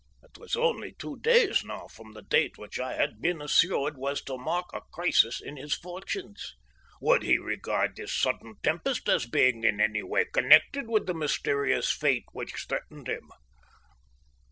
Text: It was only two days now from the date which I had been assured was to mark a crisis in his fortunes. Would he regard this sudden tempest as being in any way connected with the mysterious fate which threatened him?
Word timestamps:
It 0.23 0.35
was 0.39 0.55
only 0.55 0.93
two 0.93 1.19
days 1.19 1.63
now 1.63 1.87
from 1.87 2.13
the 2.13 2.23
date 2.23 2.57
which 2.57 2.79
I 2.79 2.93
had 2.93 3.21
been 3.21 3.39
assured 3.39 3.99
was 3.99 4.19
to 4.23 4.35
mark 4.35 4.73
a 4.73 4.81
crisis 4.91 5.39
in 5.39 5.57
his 5.57 5.75
fortunes. 5.75 6.55
Would 6.99 7.21
he 7.21 7.37
regard 7.37 7.95
this 7.95 8.11
sudden 8.11 8.55
tempest 8.63 9.07
as 9.07 9.27
being 9.27 9.63
in 9.63 9.79
any 9.79 10.01
way 10.01 10.25
connected 10.25 10.89
with 10.89 11.05
the 11.05 11.13
mysterious 11.13 11.91
fate 11.91 12.25
which 12.31 12.65
threatened 12.67 13.07
him? 13.09 13.29